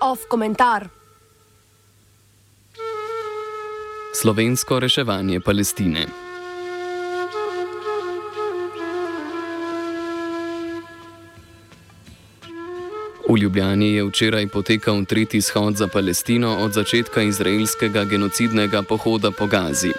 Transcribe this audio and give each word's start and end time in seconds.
Off 0.00 0.20
komentar. 0.28 0.88
Slovensko 4.14 4.80
reševanje 4.80 5.40
Palestine. 5.40 6.06
V 13.34 13.38
Ljubljani 13.38 13.94
je 13.94 14.04
včeraj 14.04 14.46
potekal 14.46 15.04
tretji 15.04 15.40
shod 15.40 15.76
za 15.76 15.88
Palestino 15.88 16.56
od 16.60 16.72
začetka 16.72 17.22
izraelskega 17.22 18.04
genocidnega 18.04 18.82
pohoda 18.82 19.30
po 19.30 19.46
Gazi. 19.46 19.90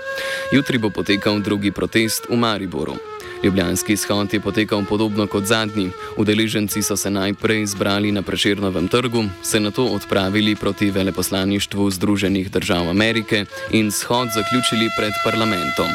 Jutri 0.51 0.77
bo 0.77 0.89
potekal 0.89 1.39
drugi 1.39 1.71
protest 1.71 2.29
v 2.29 2.35
Mariboru. 2.35 2.95
Ljubljanski 3.43 3.97
shod 3.97 4.33
je 4.33 4.39
potekal 4.39 4.85
podobno 4.89 5.27
kot 5.27 5.45
zadnji. 5.45 5.91
Udeleženci 6.17 6.81
so 6.81 6.97
se 6.97 7.09
najprej 7.09 7.65
zbrali 7.65 8.11
na 8.11 8.21
Preširnovem 8.21 8.87
trgu, 8.87 9.23
se 9.43 9.59
na 9.59 9.71
to 9.71 9.85
odpravili 9.85 10.55
proti 10.55 10.91
veleposlaništvu 10.91 11.91
Združenih 11.91 12.51
držav 12.51 12.89
Amerike 12.89 13.45
in 13.71 13.91
shod 13.91 14.27
zaključili 14.35 14.89
pred 14.97 15.13
parlamentom. 15.23 15.87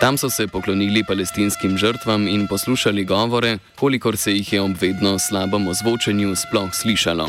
Tam 0.00 0.18
so 0.18 0.30
se 0.30 0.46
poklonili 0.46 1.04
palestinskim 1.04 1.78
žrtvam 1.78 2.28
in 2.28 2.46
poslušali 2.46 3.04
govore, 3.04 3.58
kolikor 3.76 4.16
se 4.16 4.32
jih 4.32 4.52
je 4.52 4.60
ob 4.60 4.76
vedno 4.80 5.18
slabem 5.18 5.68
ozvočenju 5.68 6.36
sploh 6.36 6.74
slišalo. 6.74 7.28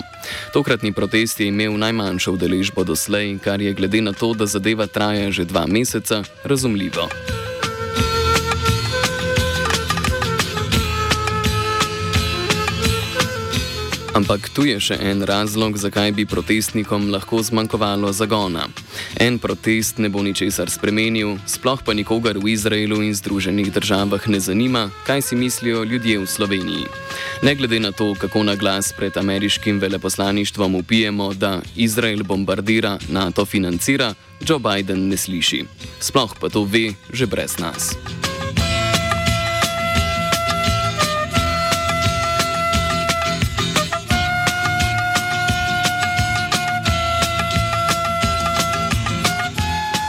Tokratni 0.53 0.93
protest 0.93 1.39
je 1.39 1.47
imel 1.47 1.77
najmanjšo 1.77 2.31
udeležbo 2.31 2.83
doslej, 2.83 3.37
kar 3.43 3.61
je 3.61 3.73
glede 3.73 4.01
na 4.01 4.13
to, 4.13 4.33
da 4.33 4.45
zadeva 4.45 4.87
traja 4.87 5.31
že 5.31 5.45
dva 5.45 5.65
meseca, 5.67 6.23
razumljivo. 6.43 7.09
Ampak 14.15 14.47
tu 14.55 14.63
je 14.63 14.79
še 14.79 14.95
en 14.95 15.25
razlog, 15.27 15.75
zakaj 15.75 16.13
bi 16.15 16.23
protestnikom 16.23 17.09
lahko 17.11 17.41
zmanjkovalo 17.43 18.13
zagona. 18.15 18.63
En 19.19 19.35
protest 19.43 19.99
ne 19.99 20.07
bo 20.07 20.23
ničesar 20.23 20.71
spremenil, 20.71 21.35
sploh 21.43 21.83
pa 21.83 21.91
nikogar 21.91 22.39
v 22.39 22.55
Izraelu 22.55 23.01
in 23.03 23.11
Združenih 23.11 23.73
državah 23.75 24.23
ne 24.31 24.39
zanima, 24.39 24.87
kaj 25.03 25.19
si 25.19 25.35
mislijo 25.35 25.83
ljudje 25.83 26.23
v 26.23 26.31
Sloveniji. 26.31 26.87
Ne 27.43 27.59
glede 27.59 27.79
na 27.83 27.91
to, 27.91 28.15
kako 28.15 28.47
na 28.47 28.55
glas 28.55 28.95
pred 28.95 29.17
ameriškim 29.19 29.83
veleposlaništvom 29.83 30.79
upijemo, 30.79 31.33
da 31.35 31.59
Izrael 31.75 32.23
bombardira, 32.23 32.95
NATO 33.11 33.43
financira, 33.43 34.13
Joe 34.39 34.63
Biden 34.63 35.11
ne 35.11 35.19
sliši. 35.19 35.65
Sploh 35.99 36.39
pa 36.39 36.47
to 36.47 36.63
ve 36.63 36.95
že 37.11 37.27
brez 37.27 37.59
nas. 37.59 37.99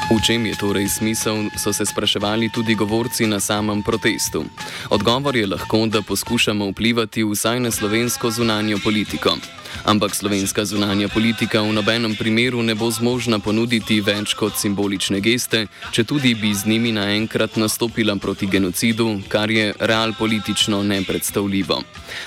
V 0.07 0.23
čem 0.23 0.47
je 0.47 0.55
torej 0.55 0.87
smisel, 0.87 1.51
so 1.59 1.75
se 1.75 1.83
spraševali 1.83 2.47
tudi 2.55 2.79
govorci 2.79 3.27
na 3.27 3.43
samem 3.43 3.83
protestu. 3.83 4.47
Odgovor 4.91 5.37
je 5.37 5.47
lahko, 5.47 5.87
da 5.91 6.03
poskušamo 6.03 6.71
vplivati 6.71 7.27
vsaj 7.27 7.61
na 7.61 7.71
slovensko 7.71 8.31
zunanjo 8.31 8.79
politiko. 8.79 9.35
Ampak 9.85 10.15
slovenska 10.15 10.65
zunanja 10.65 11.09
politika 11.09 11.61
v 11.61 11.73
nobenem 11.73 12.17
primeru 12.17 12.63
ne 12.63 12.75
bo 12.75 12.91
zmožna 12.91 13.39
ponuditi 13.39 14.01
več 14.01 14.33
kot 14.35 14.57
simbolične 14.57 15.21
geste, 15.21 15.67
če 15.93 16.05
tudi 16.05 16.35
bi 16.35 16.55
z 16.55 16.65
njimi 16.71 16.95
naenkrat 16.97 17.59
nastopila 17.61 18.17
proti 18.17 18.47
genocidu, 18.47 19.21
kar 19.29 19.51
je 19.51 19.75
real 19.79 20.15
politično 20.15 20.83
nepredstavljivo. 20.83 21.83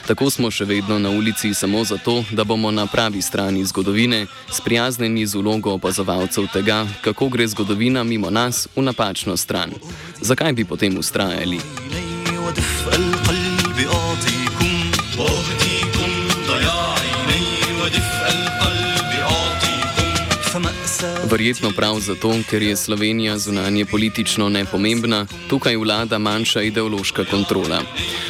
Tako 0.08 0.30
smo 0.30 0.52
še 0.52 0.66
vedno 0.66 1.00
na 1.00 1.10
ulici 1.10 1.54
samo 1.54 1.84
zato, 1.84 2.24
da 2.32 2.44
bomo 2.44 2.72
na 2.72 2.86
pravi 2.86 3.22
strani 3.22 3.66
zgodovine, 3.66 4.28
sprijaznjeni 4.52 5.26
z 5.26 5.36
ulogo 5.40 5.74
opazovalcev 5.80 6.52
tega, 6.54 6.86
kako 7.02 7.30
gre 7.34 7.48
zgodovina 7.48 7.69
mimo 8.04 8.30
nas 8.30 8.68
v 8.76 8.82
napačno 8.82 9.38
stran. 9.38 9.72
Zakaj 10.22 10.54
bi 10.54 10.66
potem 10.66 10.98
ustrajali? 10.98 11.60
Verjetno 21.32 21.72
prav 21.72 22.00
zato, 22.00 22.34
ker 22.50 22.62
je 22.62 22.76
Slovenija 22.76 23.38
zunanje 23.38 23.86
politično 23.86 24.50
nepomembna, 24.50 25.26
tukaj 25.50 25.76
vlada 25.78 26.18
manjša 26.18 26.62
ideološka 26.62 27.26
kontrola. 27.26 27.82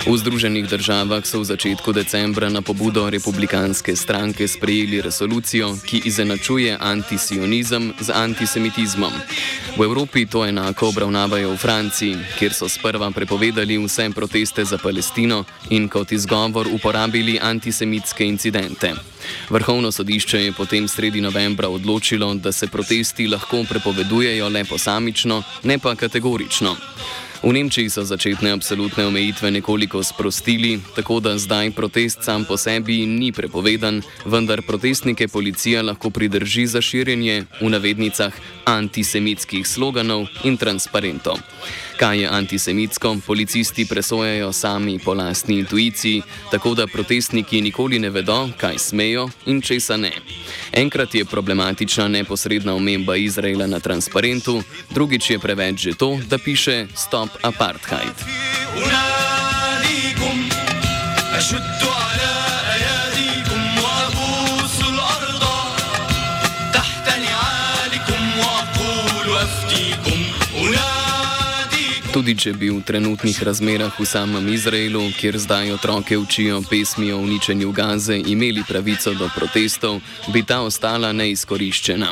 V 0.08 0.18
Združenih 0.18 0.68
državah 0.68 1.26
so 1.26 1.40
v 1.40 1.46
začetku 1.48 1.94
decembra 1.94 2.50
na 2.50 2.62
pobudo 2.62 3.10
republikanske 3.10 3.96
stranke 3.96 4.48
sprejeli 4.48 5.02
resolucijo, 5.02 5.78
ki 5.86 6.02
izenačuje 6.06 6.78
antisionizem 6.80 7.94
z 8.00 8.12
antisemitizmom. 8.16 9.14
V 9.78 9.84
Evropi 9.84 10.26
to 10.26 10.46
enako 10.46 10.90
obravnavajo 10.90 11.54
v 11.54 11.58
Franciji, 11.58 12.18
kjer 12.40 12.54
so 12.54 12.70
sprva 12.70 13.12
prepovedali 13.12 13.78
vse 13.78 14.10
proteste 14.16 14.66
za 14.66 14.78
Palestino 14.78 15.44
in 15.70 15.88
kot 15.88 16.12
izgovor 16.12 16.68
uporabili 16.68 17.40
antisemitske 17.40 18.26
incidente. 18.26 18.92
Vrhovno 19.50 19.92
sodišče 19.92 20.40
je 20.44 20.52
potem 20.52 20.88
sredi 20.88 21.22
novembra 21.22 21.70
odločilo, 21.70 22.34
da 22.34 22.52
se 22.52 22.68
protesti 22.68 23.28
lahko 23.28 23.64
prepovedujejo 23.70 24.50
le 24.50 24.66
posamično, 24.66 25.44
ne 25.64 25.80
pa 25.80 25.96
kategorično. 25.96 26.76
V 27.44 27.54
Nemčiji 27.54 27.90
so 27.90 28.04
začetne 28.04 28.52
absolutne 28.52 29.06
omejitve 29.08 29.52
nekoliko 29.52 30.04
sprostili, 30.04 30.80
tako 30.96 31.20
da 31.20 31.38
zdaj 31.38 31.72
protest 31.72 32.24
sam 32.24 32.46
po 32.46 32.58
sebi 32.58 33.06
ni 33.06 33.32
prepovedan, 33.32 34.02
vendar 34.26 34.62
protestnike 34.62 35.28
policija 35.28 35.82
lahko 35.82 36.10
pridrži 36.10 36.68
za 36.68 36.82
širjenje 36.82 37.46
v 37.62 37.70
navednicah 37.70 38.34
antisemitskih 38.66 39.68
sloganov 39.68 40.28
in 40.44 40.58
transparentov. 40.58 41.40
Kaj 42.00 42.22
je 42.22 42.28
antisemitsko, 42.32 43.18
policisti 43.28 43.86
presojajo 43.86 44.54
sami 44.54 45.00
po 45.00 45.14
lastni 45.14 45.60
intuiciji, 45.60 46.22
tako 46.52 46.74
da 46.74 46.88
protestniki 46.88 47.62
nikoli 47.62 48.00
ne 48.00 48.10
vedo, 48.10 48.50
kaj 48.58 48.78
smejo 48.78 49.30
in 49.46 49.62
česa 49.62 49.98
ne. 49.98 50.12
Enkrat 50.72 51.16
je 51.16 51.26
problematična 51.26 52.08
neposredna 52.08 52.76
omemba 52.76 53.16
Izraela 53.16 53.68
na 53.68 53.80
transparentu, 53.80 54.62
drugič 54.90 55.30
je 55.30 55.40
preveč 55.40 55.80
že 55.80 55.94
to, 55.94 56.20
da 56.30 56.38
piše 56.38 56.88
Stop 56.96 57.30
apartheid. 57.44 58.16
I 61.40 61.42
should 61.42 61.79
Tudi 72.20 72.34
če 72.36 72.52
bi 72.60 72.68
v 72.68 72.82
trenutnih 72.84 73.38
razmerah 73.48 73.96
v 73.96 74.04
samem 74.04 74.44
Izraelu, 74.52 75.06
kjer 75.16 75.38
zdaj 75.40 75.70
otroke 75.72 76.18
učijo 76.20 76.58
pesmi 76.68 77.14
o 77.16 77.20
uničenju 77.24 77.72
Gaze, 77.72 78.18
imeli 78.28 78.60
pravico 78.68 79.14
do 79.16 79.30
protestov, 79.32 80.02
bi 80.36 80.42
ta 80.44 80.58
ostala 80.68 81.14
neizkoriščena. 81.16 82.10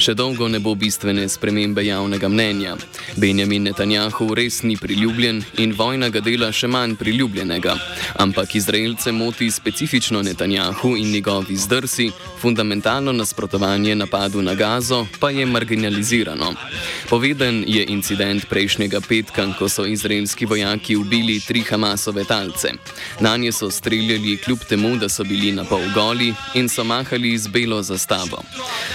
Še 0.00 0.14
dolgo 0.16 0.48
ne 0.48 0.56
bo 0.56 0.72
bistvene 0.72 1.26
spremembe 1.28 1.84
javnega 1.84 2.30
mnenja. 2.32 2.78
Benjamin 3.20 3.68
Netanjahu 3.68 4.30
res 4.32 4.62
ni 4.64 4.78
priljubljen 4.80 5.42
in 5.60 5.76
vojna 5.76 6.08
ga 6.08 6.24
dela 6.24 6.48
še 6.48 6.72
manj 6.72 6.96
priljubljenega. 6.96 7.76
Ampak 8.24 8.56
Izraelce 8.56 9.12
moti 9.12 9.50
specifično 9.52 10.24
Netanjahu 10.24 10.94
in 10.96 11.12
njegovi 11.12 11.58
zdrsi, 11.60 12.08
fundamentalno 12.40 13.12
nasprotovanje 13.12 14.00
napadu 14.00 14.40
na 14.40 14.56
Gazo 14.56 15.04
pa 15.20 15.28
je 15.28 15.44
marginalizirano. 15.44 16.54
Poveden 17.12 17.64
je 17.68 17.84
incident 17.92 18.48
prejšnjega 18.48 19.04
petka 19.04 19.41
petka, 19.42 19.58
ko 19.58 19.68
so 19.68 19.86
izraelski 19.86 20.46
vojaki 20.46 20.96
ubili 20.96 21.40
tri 21.40 21.62
Hamasove 21.62 22.24
talce. 22.24 22.72
Na 23.20 23.36
nje 23.36 23.52
so 23.52 23.70
streljali 23.70 24.36
kljub 24.36 24.58
temu, 24.68 24.96
da 24.96 25.08
so 25.08 25.24
bili 25.24 25.52
na 25.52 25.64
pol 25.64 25.80
goli 25.94 26.34
in 26.54 26.68
so 26.68 26.84
mahali 26.84 27.38
z 27.38 27.48
belo 27.48 27.82
zastavo. 27.82 28.42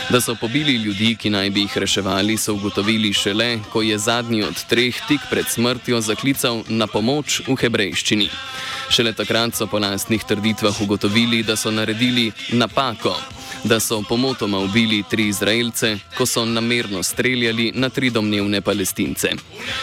Da 0.09 0.21
so 0.21 0.35
pobili 0.35 0.73
ljudi, 0.73 1.15
ki 1.15 1.29
naj 1.29 1.49
bi 1.49 1.61
jih 1.61 1.77
reševali, 1.77 2.37
so 2.37 2.53
ugotovili 2.53 3.13
šele, 3.13 3.59
ko 3.71 3.81
je 3.81 3.97
zadnji 3.97 4.43
od 4.43 4.65
treh 4.69 4.95
tik 5.07 5.21
pred 5.29 5.45
smrtjo 5.47 6.01
zaklical 6.01 6.63
na 6.67 6.87
pomoč 6.87 7.41
v 7.47 7.55
hebrejščini. 7.55 8.29
Šele 8.89 9.13
takrat 9.13 9.55
so 9.55 9.67
po 9.67 9.79
lastnih 9.79 10.23
trditvah 10.23 10.81
ugotovili, 10.81 11.43
da 11.43 11.55
so 11.55 11.71
naredili 11.71 12.31
napako 12.51 13.15
da 13.63 13.79
so 13.79 14.01
pomotoma 14.09 14.59
ubili 14.59 15.03
tri 15.09 15.27
Izraelce, 15.27 15.97
ko 16.17 16.25
so 16.25 16.45
namerno 16.45 17.03
streljali 17.03 17.71
na 17.75 17.89
tri 17.89 18.09
domnevne 18.09 18.61
palestince. 18.61 19.29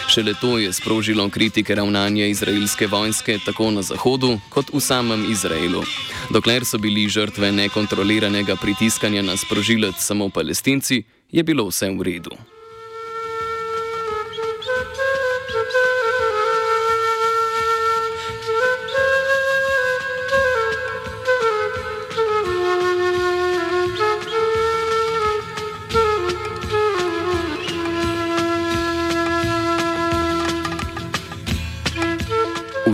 Šele 0.08 0.34
to 0.40 0.58
je 0.58 0.72
sprožilo 0.72 1.28
kritike 1.28 1.74
ravnanja 1.74 2.26
izraelske 2.26 2.86
vojske 2.86 3.38
tako 3.46 3.70
na 3.70 3.82
Zahodu 3.82 4.38
kot 4.50 4.66
v 4.72 4.80
samem 4.80 5.30
Izraelu. 5.30 5.82
Dokler 6.30 6.64
so 6.64 6.78
bili 6.78 7.08
žrtve 7.08 7.52
nekontroliranega 7.52 8.56
pritiskanja 8.56 9.22
na 9.22 9.36
sprožilec 9.36 9.94
samo 9.98 10.28
palestinci, 10.28 11.02
je 11.32 11.42
bilo 11.42 11.68
vse 11.68 11.90
v 11.90 12.02
redu. 12.02 12.53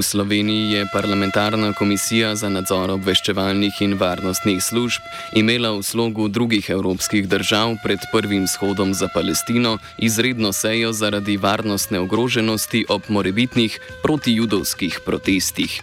V 0.01 0.05
Sloveniji 0.05 0.73
je 0.73 0.87
parlamentarna 0.93 1.73
komisija 1.73 2.31
za 2.35 2.49
nadzor 2.49 2.89
obveščevalnih 2.95 3.83
in 3.85 3.99
varnostnih 4.01 4.63
služb 4.65 5.05
imela 5.37 5.75
v 5.77 5.83
slogu 5.85 6.29
drugih 6.33 6.71
evropskih 6.73 7.29
držav 7.29 7.75
pred 7.85 8.01
prvim 8.13 8.47
shodom 8.49 8.95
za 8.95 9.11
Palestino 9.13 9.77
izredno 9.99 10.55
sejo 10.57 10.95
zaradi 10.97 11.37
varnostne 11.37 12.01
ogroženosti 12.01 12.87
ob 12.89 13.11
morebitnih 13.13 13.77
protijudovskih 14.03 15.01
protestih. 15.05 15.83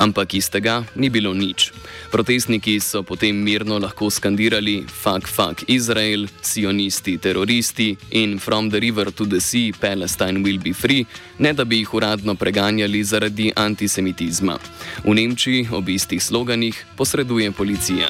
Ampak 0.00 0.34
iz 0.34 0.48
tega 0.48 0.84
ni 0.96 1.12
bilo 1.12 1.34
nič. 1.34 1.68
Protestniki 2.08 2.80
so 2.80 3.02
potem 3.02 3.36
mirno 3.36 3.76
lahko 3.78 4.08
skandirali 4.10 4.86
Fuck, 4.88 5.28
fuck 5.28 5.68
Izrael, 5.68 6.24
sionisti, 6.40 7.18
teroristi 7.18 7.96
in 8.10 8.38
From 8.38 8.70
the 8.70 8.80
river 8.80 9.12
to 9.12 9.26
the 9.26 9.40
sea, 9.40 9.72
Palestine 9.72 10.40
will 10.42 10.58
be 10.58 10.72
free, 10.72 11.04
ne 11.38 11.52
da 11.52 11.64
bi 11.64 11.82
jih 11.82 11.94
uradno 11.94 12.34
preganjali 12.34 13.04
zaradi 13.04 13.52
antisemitizma. 13.58 14.58
V 15.04 15.14
Nemčiji 15.14 15.68
ob 15.74 15.88
istih 15.88 16.22
sloganih 16.22 16.86
posreduje 16.96 17.52
policija. 17.52 18.08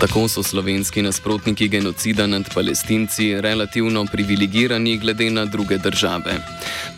Tako 0.00 0.28
so 0.28 0.42
slovenski 0.42 1.02
nasprotniki 1.02 1.68
genocida 1.68 2.26
nad 2.26 2.54
palestinci 2.54 3.40
relativno 3.40 4.06
privilegirani 4.12 4.98
glede 4.98 5.30
na 5.30 5.44
druge 5.44 5.78
države. 5.78 6.38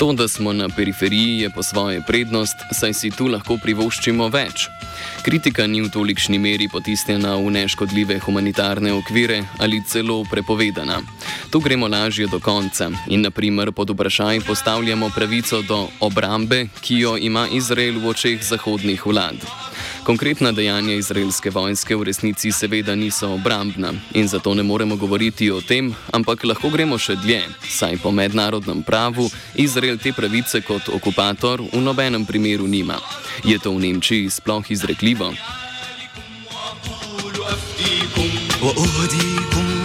To, 0.00 0.12
da 0.12 0.28
smo 0.28 0.52
na 0.52 0.68
periferiji, 0.68 1.38
je 1.38 1.50
po 1.50 1.62
svoje 1.62 2.00
prednost, 2.06 2.56
saj 2.72 2.94
si 2.94 3.10
tu 3.10 3.26
lahko 3.28 3.58
privoščimo 3.60 4.30
več. 4.32 4.64
Kritika 5.20 5.66
ni 5.68 5.82
v 5.84 5.90
tolikšni 5.92 6.38
meri 6.40 6.70
potisnjena 6.72 7.34
v 7.36 7.50
neškodljive 7.52 8.16
humanitarne 8.24 8.94
okvire 8.96 9.42
ali 9.60 9.82
celo 9.84 10.22
prepovedana. 10.30 11.02
Tu 11.52 11.60
gremo 11.60 11.88
lažje 11.88 12.30
do 12.32 12.40
konca 12.40 12.88
in 13.12 13.28
naprimer 13.28 13.74
pod 13.76 13.92
vprašaj 13.92 14.40
postavljamo 14.48 15.10
pravico 15.12 15.60
do 15.68 15.82
obrambe, 16.00 16.70
ki 16.80 17.02
jo 17.04 17.18
ima 17.20 17.44
Izrael 17.52 18.00
v 18.00 18.08
očeh 18.14 18.40
zahodnih 18.40 19.04
vlad. 19.06 19.36
Konkretna 20.03 20.51
dejanja 20.51 20.95
izraelske 20.95 21.49
vojske 21.49 21.95
v 21.95 22.03
resnici 22.03 22.51
seveda 22.51 22.95
niso 22.95 23.33
obrambna 23.33 23.93
in 24.13 24.27
zato 24.27 24.53
ne 24.53 24.63
moremo 24.63 24.95
govoriti 24.95 25.51
o 25.51 25.61
tem, 25.61 25.93
ampak 26.13 26.43
lahko 26.43 26.69
gremo 26.69 26.97
še 26.97 27.15
dlje, 27.15 27.41
saj 27.69 27.97
po 28.03 28.11
mednarodnem 28.11 28.83
pravu 28.83 29.29
Izrael 29.55 29.97
te 29.97 30.13
pravice 30.13 30.61
kot 30.61 30.89
okupator 30.89 31.61
v 31.61 31.81
nobenem 31.81 32.25
primeru 32.25 32.67
nima. 32.67 32.99
Je 33.43 33.59
to 33.59 33.71
v 33.71 33.87
Nemčiji 33.87 34.29
sploh 34.29 34.71
izrekljivo? 34.71 35.33
وأهديكم 38.65 39.78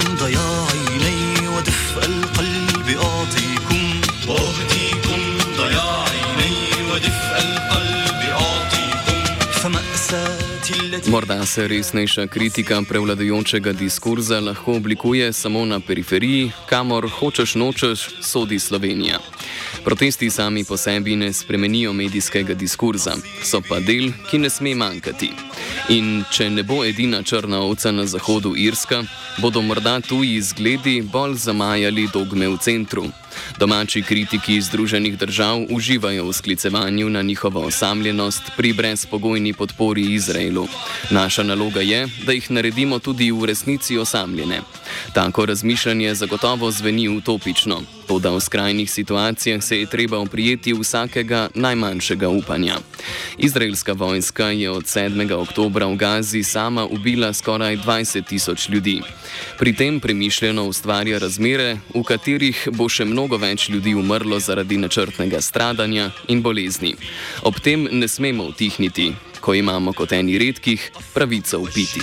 Morda 11.07 11.45
se 11.45 11.68
resnejša 11.68 12.27
kritika 12.27 12.81
prevladujočega 12.89 13.74
diskurza 13.74 14.39
lahko 14.39 14.74
oblikuje 14.74 15.33
samo 15.33 15.65
na 15.65 15.80
periferiji, 15.80 16.51
kamor 16.69 17.09
hočeš 17.09 17.56
nočeš, 17.56 18.09
sodi 18.21 18.59
Slovenija. 18.59 19.19
Protesti 19.83 20.30
sami 20.30 20.63
po 20.63 20.77
sebi 20.77 21.15
ne 21.15 21.33
spremenijo 21.33 21.94
medijskega 21.94 22.53
diskurza, 22.53 23.15
so 23.44 23.62
pa 23.69 23.80
del, 23.80 24.12
ki 24.30 24.38
ne 24.38 24.50
sme 24.50 24.75
manjkati. 24.75 25.31
In 25.89 26.24
če 26.31 26.50
ne 26.50 26.63
bo 26.63 26.83
edina 26.86 27.24
črna 27.24 27.59
ovca 27.62 27.91
na 27.91 28.06
zahodu 28.06 28.56
Irska, 28.57 29.03
bodo 29.38 29.62
morda 29.62 30.00
tuji 30.01 30.41
zgledi 30.41 31.01
bolj 31.01 31.36
zamajali 31.36 32.09
dogme 32.13 32.50
v 32.50 32.57
centru. 32.57 33.06
Domači 33.60 34.02
kritiki 34.02 34.62
Združenih 34.62 35.18
držav 35.18 35.66
uživajo 35.70 36.28
v 36.28 36.34
sklicevanju 36.34 37.10
na 37.10 37.22
njihovo 37.22 37.60
osamljenost 37.60 38.44
pri 38.58 38.74
brezpogojni 38.74 39.54
podpori 39.54 40.14
Izraelu. 40.14 40.68
Naša 41.10 41.44
naloga 41.44 41.82
je, 41.82 42.08
da 42.26 42.32
jih 42.32 42.52
naredimo 42.52 43.00
tudi 43.00 43.32
v 43.32 43.46
resnici 43.46 43.98
osamljene. 43.98 44.62
Tako 45.14 45.46
razmišljanje 45.46 46.16
zagotovo 46.16 46.72
zveni 46.72 47.10
utopično, 47.10 47.82
to 48.07 48.19
da 48.19 48.30
v 48.30 48.40
skrajnih 48.40 48.92
situacijah 48.92 49.63
se 49.63 49.80
je 49.80 49.86
treba 49.86 50.18
oprijeti 50.18 50.74
vsakega 50.74 51.50
najmanjšega 51.54 52.30
upanja. 52.30 52.75
Izraelska 53.38 53.94
vojska 53.94 54.46
je 54.46 54.72
od 54.72 54.84
7. 54.84 55.34
oktobra 55.34 55.86
v 55.86 55.96
Gazi 55.96 56.44
sama 56.44 56.86
ubila 56.86 57.34
skoraj 57.34 57.78
20 57.78 58.28
tisoč 58.28 58.69
ljudi. 58.69 59.02
Pri 59.60 59.75
tem 59.75 60.00
premišljeno 60.00 60.63
ustvarja 60.63 61.18
razmere, 61.19 61.78
v 61.94 62.04
katerih 62.04 62.68
bo 62.72 62.90
še 62.90 63.06
mnogo 63.06 63.38
več 63.38 63.69
ljudi 63.69 63.96
umrlo 63.96 64.40
zaradi 64.40 64.78
načrtnega 64.78 65.42
stradanja 65.42 66.12
in 66.28 66.42
bolezni. 66.42 66.96
Ob 67.44 67.60
tem 67.60 67.88
ne 67.92 68.08
smemo 68.08 68.44
utihniti, 68.44 69.13
ko 69.42 69.54
imamo 69.54 69.94
kot 69.94 70.12
eni 70.12 70.38
redkih 70.38 70.92
pravico 71.13 71.60
upiti. 71.60 72.01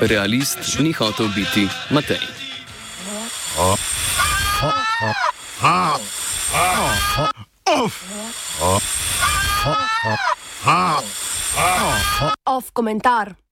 Realist 0.00 0.78
ni 0.78 0.92
hotel 0.92 1.26
biti 1.34 1.66
Matej. 1.90 2.22
Off 12.46 12.70
komentar. 12.72 13.38